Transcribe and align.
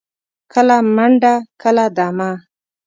کله 0.53 0.77
منډه، 0.95 1.33
کله 1.61 1.85
دمه. 1.97 2.31